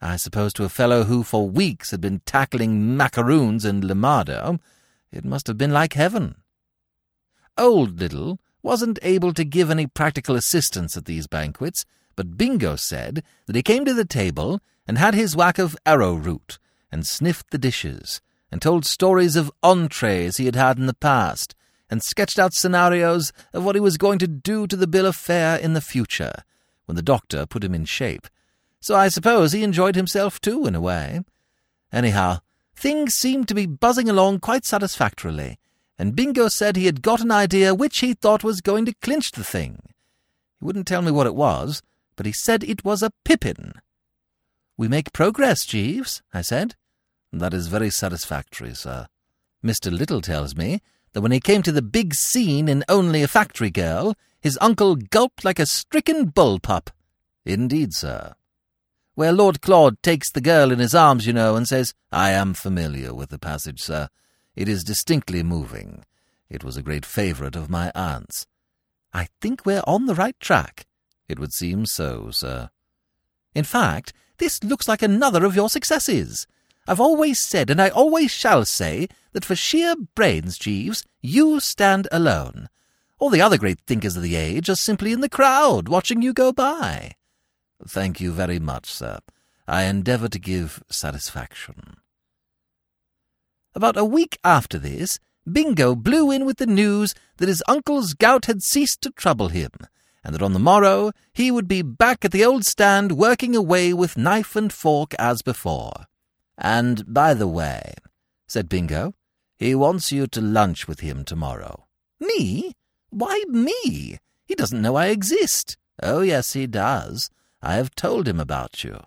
[0.00, 4.58] I suppose to a fellow who for weeks had been tackling macaroons and limado,
[5.12, 6.36] it must have been like heaven.
[7.58, 11.84] Old Little wasn't able to give any practical assistance at these banquets,
[12.16, 16.58] but Bingo said that he came to the table and had his whack of arrowroot,
[16.90, 18.20] and sniffed the dishes,
[18.50, 21.54] and told stories of entrees he had had in the past,
[21.88, 25.16] and sketched out scenarios of what he was going to do to the bill of
[25.16, 26.32] fare in the future,
[26.86, 28.26] when the doctor put him in shape.
[28.80, 31.20] So I suppose he enjoyed himself too, in a way.
[31.92, 32.38] Anyhow,
[32.80, 35.58] things seemed to be buzzing along quite satisfactorily,
[35.98, 39.32] and Bingo said he had got an idea which he thought was going to clinch
[39.32, 39.82] the thing.
[40.58, 41.82] He wouldn't tell me what it was,
[42.16, 43.74] but he said it was a pippin.
[44.78, 46.74] We make progress, Jeeves, I said.
[47.32, 49.08] That is very satisfactory, sir.
[49.62, 49.92] Mr.
[49.92, 50.80] Little tells me
[51.12, 54.96] that when he came to the big scene in Only a Factory Girl, his uncle
[54.96, 56.88] gulped like a stricken bull-pup.
[57.44, 58.34] Indeed, sir.
[59.14, 62.54] Where Lord Claude takes the girl in his arms, you know, and says, I am
[62.54, 64.08] familiar with the passage, sir.
[64.54, 66.04] It is distinctly moving.
[66.48, 68.46] It was a great favourite of my aunt's.
[69.12, 70.86] I think we're on the right track.
[71.28, 72.70] It would seem so, sir.
[73.54, 76.46] In fact, this looks like another of your successes.
[76.86, 82.08] I've always said, and I always shall say, that for sheer brains, Jeeves, you stand
[82.10, 82.68] alone.
[83.18, 86.32] All the other great thinkers of the age are simply in the crowd, watching you
[86.32, 87.12] go by.
[87.86, 89.18] Thank you very much, sir.
[89.66, 91.96] I endeavour to give satisfaction.
[93.74, 95.18] About a week after this,
[95.50, 99.70] Bingo blew in with the news that his uncle's gout had ceased to trouble him,
[100.24, 103.92] and that on the morrow he would be back at the old stand working away
[103.92, 106.06] with knife and fork as before.
[106.58, 107.94] And by the way,
[108.46, 109.14] said Bingo,
[109.58, 111.86] he wants you to lunch with him tomorrow.
[112.18, 112.72] Me?
[113.10, 114.18] Why me?
[114.44, 115.76] He doesn't know I exist.
[116.02, 117.30] Oh, yes, he does.
[117.62, 119.00] I have told him about you.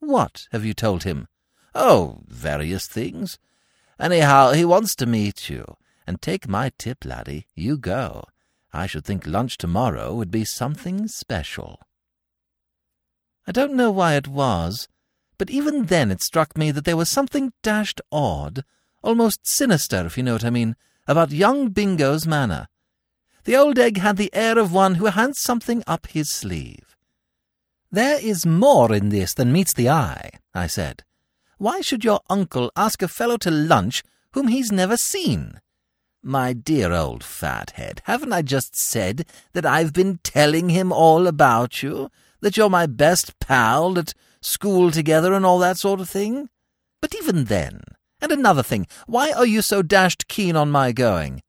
[0.00, 1.28] What have you told him?
[1.74, 3.38] Oh, various things.
[3.98, 5.76] Anyhow, he wants to meet you.
[6.06, 8.24] And take my tip, laddie, you go.
[8.72, 11.80] I should think lunch tomorrow would be something special.
[13.46, 14.88] I don't know why it was,
[15.38, 18.64] but even then it struck me that there was something dashed odd,
[19.02, 22.68] almost sinister, if you know what I mean, about young Bingo's manner.
[23.44, 26.89] The old egg had the air of one who had something up his sleeve.
[27.92, 31.02] There is more in this than meets the eye, I said.
[31.58, 35.60] Why should your uncle ask a fellow to lunch whom he's never seen?
[36.22, 41.82] My dear old fathead, haven't I just said that I've been telling him all about
[41.82, 42.10] you?
[42.40, 46.48] That you're my best pal at school together and all that sort of thing?
[47.00, 47.80] But even then,
[48.20, 51.42] and another thing, why are you so dashed keen on my going?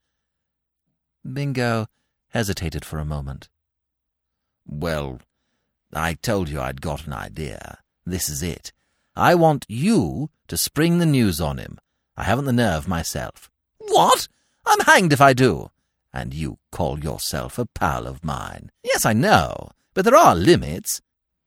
[1.31, 1.87] Bingo
[2.29, 3.49] hesitated for a moment.
[4.65, 5.19] Well,
[5.93, 7.79] I told you I'd got an idea.
[8.05, 8.71] This is it.
[9.15, 11.77] I want you to spring the news on him.
[12.15, 13.49] I haven't the nerve myself.
[13.77, 14.27] What?
[14.65, 15.71] I'm hanged if I do.
[16.13, 18.71] And you call yourself a pal of mine.
[18.83, 21.01] Yes, I know, but there are limits.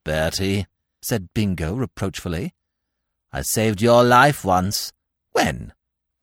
[0.04, 0.66] Bertie,
[1.02, 2.52] said Bingo reproachfully,
[3.32, 4.92] I saved your life once.
[5.32, 5.72] When?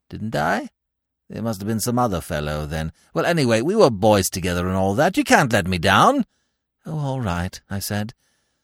[0.09, 0.69] Didn't I?
[1.29, 2.91] There must have been some other fellow then.
[3.13, 5.17] Well, anyway, we were boys together and all that.
[5.17, 6.25] You can't let me down.
[6.85, 8.13] Oh, all right, I said.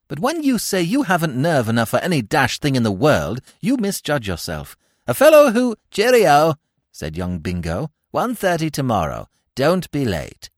[0.07, 3.41] But when you say you haven't nerve enough for any dash thing in the world,
[3.59, 4.77] you misjudge yourself.
[5.05, 5.75] A fellow who...
[5.91, 6.55] Cheerio,
[6.91, 7.91] said young Bingo.
[8.11, 9.27] One thirty tomorrow.
[9.55, 10.49] Don't be late.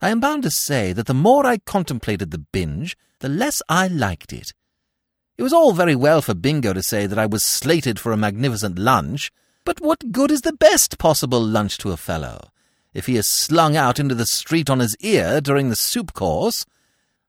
[0.00, 3.86] I am bound to say that the more I contemplated the binge, the less I
[3.88, 4.52] liked it.
[5.38, 8.16] It was all very well for Bingo to say that I was slated for a
[8.16, 9.30] magnificent lunch,
[9.64, 12.50] but what good is the best possible lunch to a fellow?
[12.96, 16.64] If he is slung out into the street on his ear during the soup course,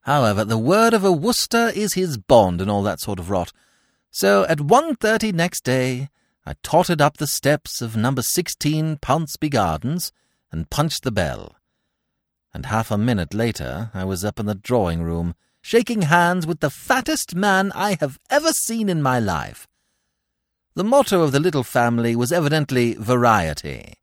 [0.07, 3.51] However, the word of a Wooster is his bond and all that sort of rot.
[4.09, 6.07] So at one thirty next day,
[6.45, 10.13] I tottered up the steps of number sixteen Pounceby Gardens
[10.49, 11.57] and punched the bell.
[12.53, 16.61] And half a minute later, I was up in the drawing room, shaking hands with
[16.61, 19.67] the fattest man I have ever seen in my life.
[20.73, 23.95] The motto of the little family was evidently variety.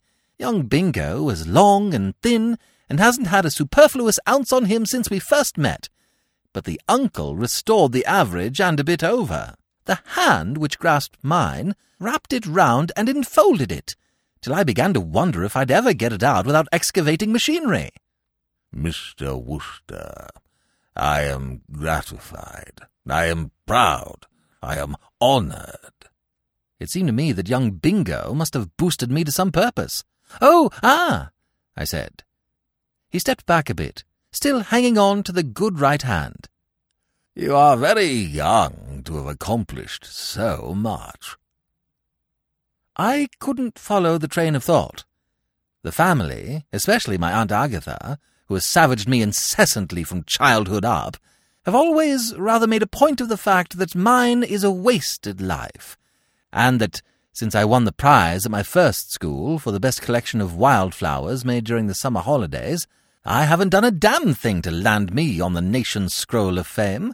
[0.44, 2.59] Young Bingo was long and thin
[2.90, 5.88] and hasn't had a superfluous ounce on him since we first met.
[6.52, 9.54] But the uncle restored the average and a bit over.
[9.87, 13.96] The hand which grasped mine wrapped it round and enfolded it,
[14.42, 17.92] till I began to wonder if I'd ever get it out without excavating machinery.
[18.76, 19.42] Mr.
[19.42, 20.28] Wooster,
[20.94, 22.80] I am gratified.
[23.09, 24.26] I am proud.
[24.62, 26.11] I am honoured.
[26.78, 30.04] It seemed to me that young Bingo must have boosted me to some purpose.
[30.40, 31.31] Oh, ah,
[31.77, 32.23] I said.
[33.09, 36.49] He stepped back a bit, still hanging on to the good right hand.
[37.35, 41.37] You are very young to have accomplished so much.
[42.97, 45.05] I couldn't follow the train of thought.
[45.83, 51.16] The family, especially my Aunt Agatha, who has savaged me incessantly from childhood up,
[51.64, 55.97] have always rather made a point of the fact that mine is a wasted life,
[56.53, 57.03] and that
[57.35, 61.44] since I won the prize at my first school for the best collection of wildflowers
[61.44, 62.87] made during the summer holidays,
[63.25, 67.12] I haven't done a damn thing to land me on the nation's scroll of fame.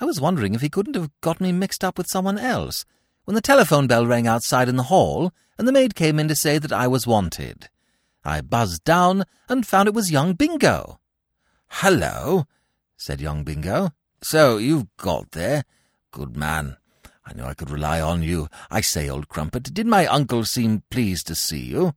[0.00, 2.86] I was wondering if he couldn't have got me mixed up with someone else
[3.26, 6.34] when the telephone bell rang outside in the hall and the maid came in to
[6.34, 7.68] say that I was wanted.
[8.24, 10.98] I buzzed down and found it was young Bingo.
[11.68, 12.46] Hello,
[12.96, 13.90] said young Bingo.
[14.22, 15.64] So you've got there.
[16.10, 16.78] Good man.
[17.26, 18.48] I knew I could rely on you.
[18.70, 21.94] I say, old crumpet, did my uncle seem pleased to see you?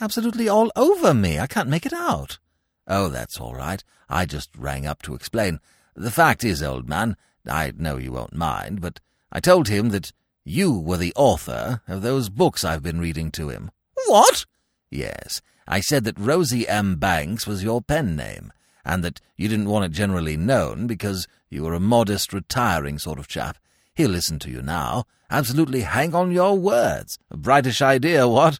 [0.00, 1.40] Absolutely all over me.
[1.40, 2.38] I can't make it out.
[2.86, 3.82] Oh, that's all right.
[4.08, 5.58] I just rang up to explain.
[5.96, 9.00] The fact is, old man, I know you won't mind, but
[9.32, 10.12] I told him that
[10.44, 13.70] you were the author of those books I've been reading to him.
[14.06, 14.46] What?
[14.88, 15.42] Yes.
[15.66, 16.96] I said that Rosie M.
[16.96, 18.52] Banks was your pen name,
[18.84, 23.18] and that you didn't want it generally known because you were a modest, retiring sort
[23.18, 23.58] of chap.
[24.00, 25.04] He'll listen to you now.
[25.30, 27.18] Absolutely hang on your words.
[27.30, 28.58] A brightish idea, what?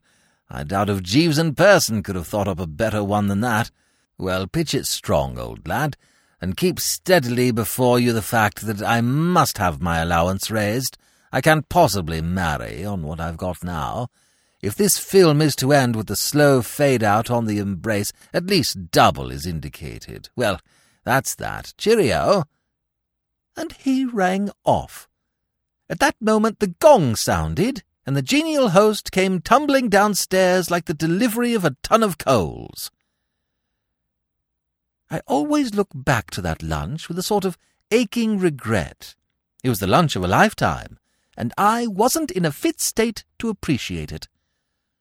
[0.50, 3.70] I doubt if Jeeves in person could have thought up a better one than that.
[4.18, 5.96] Well, pitch it strong, old lad,
[6.42, 10.98] and keep steadily before you the fact that I must have my allowance raised.
[11.32, 14.08] I can't possibly marry on what I've got now.
[14.60, 18.44] If this film is to end with the slow fade out on the embrace, at
[18.44, 20.28] least double is indicated.
[20.36, 20.60] Well,
[21.02, 21.72] that's that.
[21.78, 22.44] Cheerio.
[23.56, 25.06] And he rang off.
[25.90, 30.94] At that moment the gong sounded, and the genial host came tumbling downstairs like the
[30.94, 32.92] delivery of a ton of coals.
[35.10, 37.58] I always look back to that lunch with a sort of
[37.90, 39.16] aching regret.
[39.64, 40.96] It was the lunch of a lifetime,
[41.36, 44.28] and I wasn't in a fit state to appreciate it.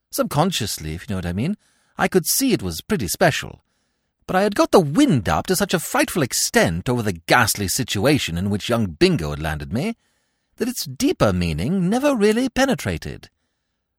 [0.09, 1.55] Subconsciously, if you know what I mean,
[1.99, 3.61] I could see it was pretty special.
[4.25, 7.67] But I had got the wind up to such a frightful extent over the ghastly
[7.67, 9.95] situation in which young Bingo had landed me
[10.59, 13.29] that its deeper meaning never really penetrated.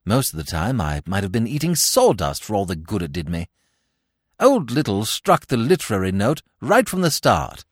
[0.04, 3.12] Most of the time I might have been eating sawdust for all the good it
[3.12, 3.48] did me.
[4.38, 7.64] Old Little struck the literary note right from the start.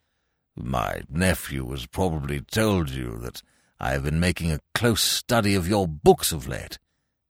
[0.56, 3.42] My nephew has probably told you that
[3.78, 6.78] I have been making a close study of your books of late,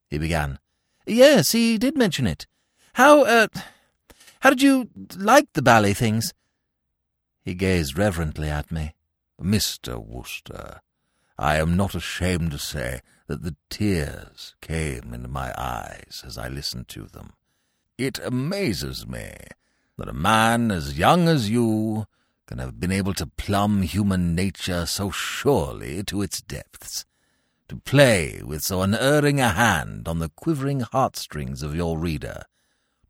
[0.08, 0.58] he began.
[1.06, 2.46] Yes, he did mention it.
[2.94, 3.48] How, uh,
[4.40, 6.32] how did you like the ballet things?
[7.42, 8.94] He gazed reverently at me.
[9.40, 10.04] Mr.
[10.04, 10.80] Wooster,
[11.38, 16.48] I am not ashamed to say that the tears came into my eyes as I
[16.48, 17.34] listened to them.
[17.96, 19.34] It amazes me
[19.96, 22.06] that a man as young as you
[22.46, 27.04] can have been able to plumb human nature so surely to its depths
[27.68, 32.44] to play with so unerring a hand on the quivering heartstrings of your reader,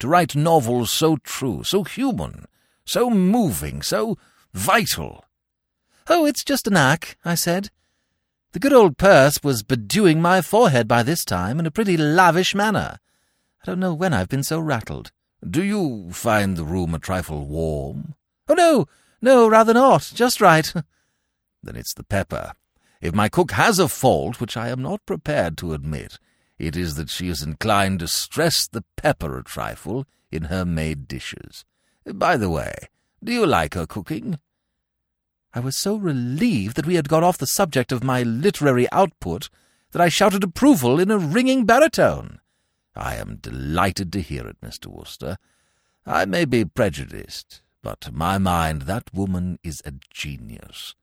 [0.00, 2.46] to write novels so true, so human,
[2.84, 4.18] so moving, so
[4.52, 5.24] vital.
[6.08, 7.70] Oh, it's just a knack, I said.
[8.58, 12.56] The good old purse was bedewing my forehead by this time in a pretty lavish
[12.56, 12.98] manner.
[13.62, 15.12] I don't know when I've been so rattled.
[15.48, 18.16] Do you find the room a trifle warm?
[18.48, 18.86] Oh, no,
[19.22, 20.10] no, rather not.
[20.12, 20.74] Just right.
[21.62, 22.50] then it's the pepper.
[23.00, 26.18] If my cook has a fault, which I am not prepared to admit,
[26.58, 31.06] it is that she is inclined to stress the pepper a trifle in her made
[31.06, 31.64] dishes.
[32.04, 32.74] By the way,
[33.22, 34.40] do you like her cooking?
[35.54, 39.48] I was so relieved that we had got off the subject of my literary output
[39.92, 42.40] that I shouted approval in a ringing baritone.
[42.94, 44.86] I am delighted to hear it, Mr.
[44.86, 45.38] Wooster.
[46.04, 50.94] I may be prejudiced, but to my mind that woman is a genius.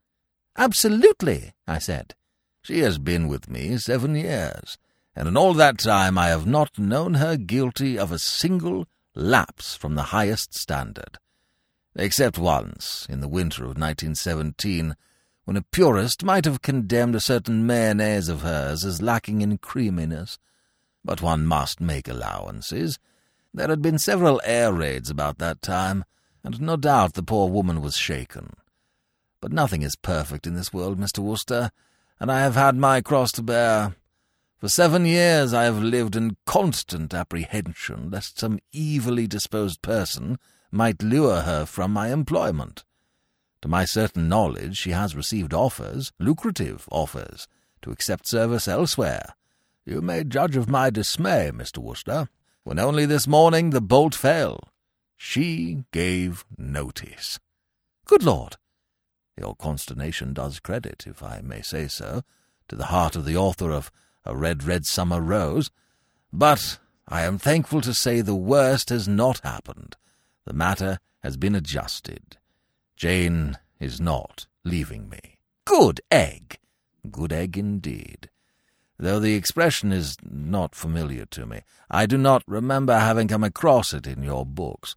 [0.58, 2.14] Absolutely, I said.
[2.62, 4.78] She has been with me seven years,
[5.16, 9.76] and in all that time I have not known her guilty of a single lapse
[9.76, 11.18] from the highest standard.
[11.96, 14.96] Except once, in the winter of 1917,
[15.46, 20.38] when a purist might have condemned a certain mayonnaise of hers as lacking in creaminess.
[21.06, 23.00] But one must make allowances.
[23.54, 26.04] There had been several air raids about that time,
[26.44, 28.54] and no doubt the poor woman was shaken.
[29.40, 31.20] But nothing is perfect in this world, Mr.
[31.20, 31.72] Wooster,
[32.20, 33.96] and I have had my cross to bear.
[34.58, 40.40] For seven years I have lived in constant apprehension lest some evilly disposed person
[40.76, 42.84] might lure her from my employment.
[43.62, 47.48] To my certain knowledge, she has received offers, lucrative offers,
[47.82, 49.36] to accept service elsewhere.
[49.86, 51.80] You may judge of my dismay, Mr.
[51.80, 52.28] Wooster,
[52.64, 54.60] when only this morning the bolt fell.
[55.16, 57.40] She gave notice.
[58.06, 58.58] Good Lord!
[59.38, 62.24] Your consternation does credit, if I may say so,
[62.68, 63.92] to the heart of the author of
[64.26, 65.72] A Red, Red Summer Rose.
[66.32, 69.96] But I am thankful to say the worst has not happened.
[70.46, 72.38] The matter has been adjusted.
[72.96, 75.38] Jane is not leaving me.
[75.66, 76.60] Good egg!
[77.12, 78.30] Good egg indeed.
[78.98, 83.94] Though the expression is not familiar to me, I do not remember having come across
[83.94, 84.96] it in your books.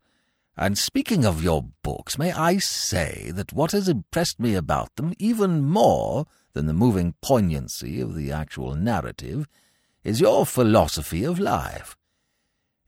[0.56, 5.14] And speaking of your books, may I say that what has impressed me about them
[5.18, 9.48] even more than the moving poignancy of the actual narrative
[10.04, 11.96] is your philosophy of life.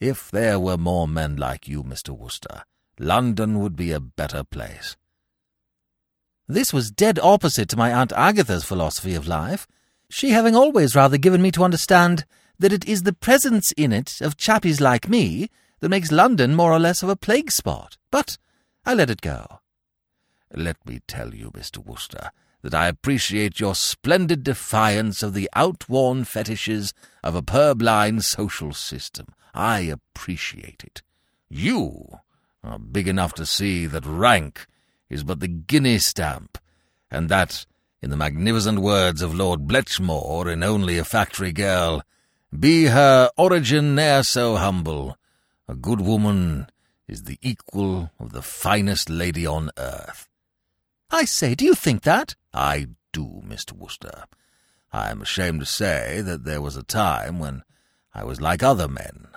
[0.01, 2.17] If there were more men like you, Mr.
[2.17, 2.65] Wooster,
[2.99, 4.97] London would be a better place.
[6.49, 9.69] This was dead opposite to my Aunt Agatha's philosophy of life,
[10.09, 12.25] she having always rather given me to understand
[12.59, 15.49] that it is the presence in it of chappies like me
[15.81, 17.97] that makes London more or less of a plague spot.
[18.11, 18.39] But
[18.85, 19.61] I let it go.
[20.55, 21.79] Let me tell you, Mr.
[21.79, 22.31] Wooster,
[22.63, 26.93] that I appreciate your splendid defiance of the outworn fetishes
[27.23, 29.27] of a purblind social system.
[29.55, 31.03] I appreciate it.
[31.49, 32.21] You
[32.63, 34.67] are big enough to see that rank
[35.09, 36.59] is but the guinea stamp,
[37.11, 37.67] and that
[38.03, 42.03] In the magnificent words of Lord Bletchmore in Only a Factory Girl,
[42.59, 45.19] be her origin ne'er so humble,
[45.69, 46.69] a good woman
[47.07, 50.31] is the equal of the finest lady on earth.
[51.11, 52.37] I say, do you think that?
[52.55, 53.73] I do, Mr.
[53.73, 54.25] Wooster.
[54.91, 57.65] I am ashamed to say that there was a time when
[58.15, 59.29] I was like other men,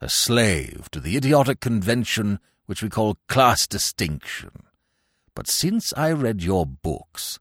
[0.00, 4.50] a slave to the idiotic convention which we call class distinction.
[5.34, 7.38] But since I read your books,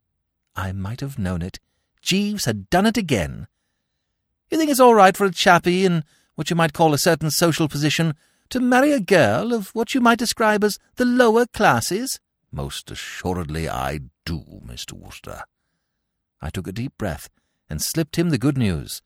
[0.56, 1.60] I might have known it.
[2.01, 3.47] Jeeves had done it again.
[4.49, 6.03] You think it's all right for a chappie in
[6.36, 8.14] what you might call a certain social position
[8.49, 12.20] to marry a girl of what you might describe as the lower classes?
[12.51, 14.93] Most assuredly I do, Mr.
[14.93, 15.43] Wooster.
[16.41, 17.30] I took a deep breath
[17.70, 19.01] and slipped him the good news.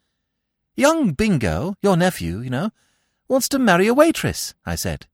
[0.76, 2.72] Young Bingo, your nephew, you know,
[3.30, 5.06] wants to marry a waitress, I said.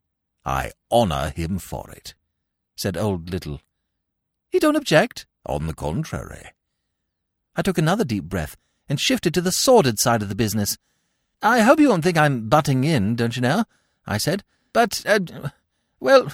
[0.45, 2.15] I honour him for it,
[2.75, 3.59] said old Little.
[4.49, 5.27] He don't object?
[5.45, 6.51] On the contrary.
[7.55, 8.57] I took another deep breath
[8.87, 10.77] and shifted to the sordid side of the business.
[11.41, 13.65] I hope you won't think I'm butting in, don't you know?
[14.07, 14.43] I said.
[14.73, 15.49] But, uh,
[15.99, 16.31] well,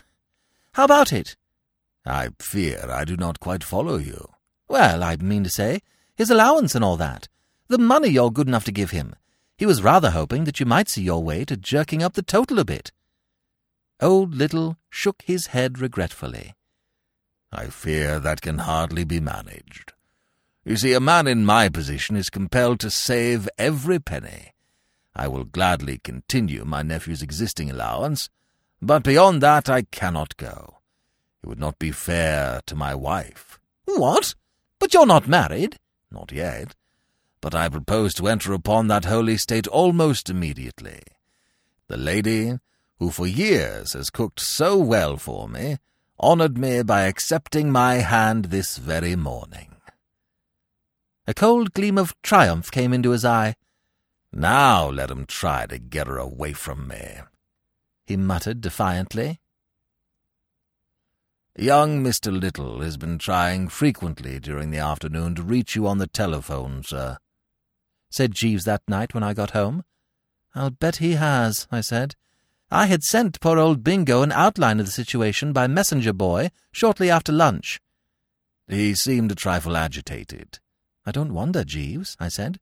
[0.74, 1.36] how about it?
[2.06, 4.30] I fear I do not quite follow you.
[4.68, 5.82] Well, I mean to say,
[6.16, 7.28] his allowance and all that.
[7.68, 9.16] The money you're good enough to give him.
[9.58, 12.60] He was rather hoping that you might see your way to jerking up the total
[12.60, 12.92] a bit.
[14.00, 16.56] Old Little shook his head regretfully.
[17.52, 19.94] I fear that can hardly be managed.
[20.64, 24.54] You see, a man in my position is compelled to save every penny.
[25.16, 28.30] I will gladly continue my nephew's existing allowance,
[28.82, 30.78] but beyond that I cannot go.
[31.44, 33.60] It would not be fair to my wife.
[33.86, 34.36] What?
[34.80, 35.78] But you're not married?
[36.12, 36.76] Not yet.
[37.42, 41.02] But I propose to enter upon that holy state almost immediately.
[41.88, 42.60] The lady,
[43.00, 45.78] who for years has cooked so well for me,
[46.20, 49.76] honoured me by accepting my hand this very morning.
[51.28, 53.56] A cold gleam of triumph came into his eye.
[54.32, 57.22] Now let him try to get her away from me,
[58.06, 59.40] he muttered defiantly.
[61.58, 62.32] Young Mr.
[62.32, 67.18] Little has been trying frequently during the afternoon to reach you on the telephone, sir,
[68.12, 69.84] said Jeeves that night when I got home.
[70.54, 72.16] I'll bet he has, I said.
[72.70, 77.10] I had sent poor old Bingo an outline of the situation by messenger boy shortly
[77.10, 77.82] after lunch.
[78.68, 80.60] He seemed a trifle agitated.
[81.06, 82.60] I don't wonder, Jeeves, I said.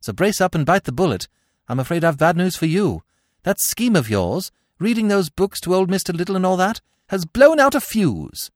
[0.00, 1.28] So brace up and bite the bullet.
[1.68, 3.02] I'm afraid I've bad news for you.
[3.42, 6.16] That scheme of yours, reading those books to old Mr.
[6.16, 8.50] Little and all that, has blown out a fuse.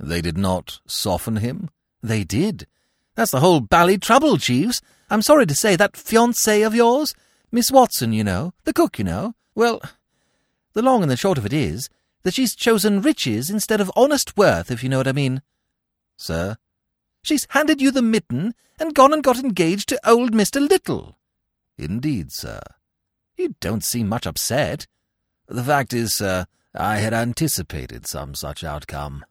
[0.00, 1.70] They did not soften him?
[2.02, 2.66] They did.
[3.14, 4.80] That's the whole bally trouble, Jeeves.
[5.10, 7.14] I'm sorry to say that fiancée of yours,
[7.50, 9.80] Miss Watson, you know, the cook, you know, well,
[10.74, 11.88] the long and the short of it is
[12.22, 15.40] that she's chosen riches instead of honest worth, if you know what I mean.
[16.16, 16.56] Sir?
[17.22, 20.66] She's handed you the mitten and gone and got engaged to old Mr.
[20.66, 21.16] Little.
[21.78, 22.60] Indeed, sir.
[23.36, 24.86] You don't seem much upset.
[25.46, 29.24] The fact is, sir, I had anticipated some such outcome.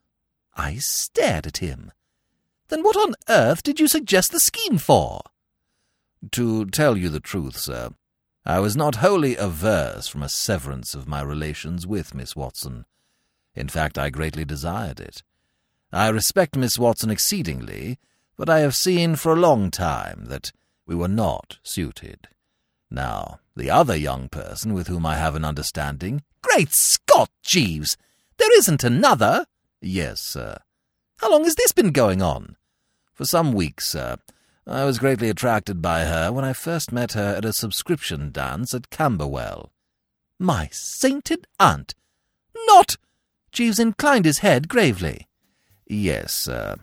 [0.55, 1.91] I stared at him.
[2.69, 5.21] Then what on earth did you suggest the scheme for?
[6.31, 7.89] To tell you the truth, sir,
[8.45, 12.85] I was not wholly averse from a severance of my relations with Miss Watson.
[13.55, 15.23] In fact, I greatly desired it.
[15.91, 17.97] I respect Miss Watson exceedingly,
[18.35, 20.51] but I have seen for a long time that
[20.85, 22.27] we were not suited.
[22.89, 26.23] Now, the other young person with whom I have an understanding.
[26.41, 27.97] Great Scott, Jeeves!
[28.37, 29.45] There isn't another?
[29.81, 30.57] Yes, sir.
[31.17, 32.55] How long has this been going on?
[33.13, 34.17] For some weeks, sir.
[34.69, 38.73] I was greatly attracted by her when I first met her at a subscription dance
[38.73, 39.71] at Camberwell.
[40.39, 41.95] My sainted aunt!
[42.65, 42.97] Not!
[43.53, 45.27] Jeeves inclined his head gravely.
[45.87, 46.75] Yes, sir.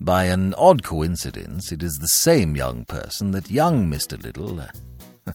[0.00, 4.22] By an odd coincidence, it is the same young person that young Mr.
[4.22, 4.60] Little.
[4.60, 4.68] Uh,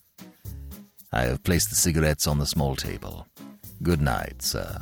[1.12, 3.28] I have placed the cigarettes on the small table.
[3.84, 4.82] Good night, sir.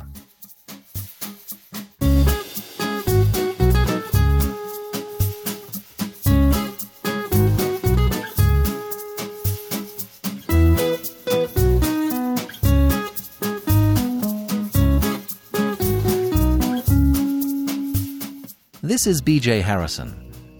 [18.98, 20.10] This is BJ Harrison.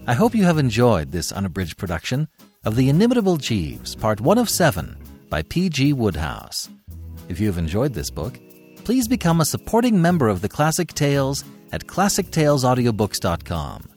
[0.07, 2.29] I hope you have enjoyed this unabridged production
[2.63, 4.95] of The Inimitable Jeeves, Part 1 of 7
[5.29, 5.91] by P.G.
[5.91, 6.69] Wodehouse.
[7.27, 8.39] If you have enjoyed this book,
[8.85, 13.89] please become a supporting member of the Classic Tales at ClassicTalesAudiobooks.com.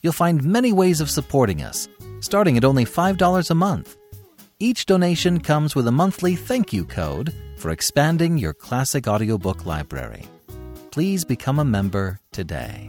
[0.00, 1.86] You'll find many ways of supporting us,
[2.20, 3.98] starting at only $5 a month.
[4.58, 10.24] Each donation comes with a monthly thank you code for expanding your classic audiobook library.
[10.90, 12.88] Please become a member today.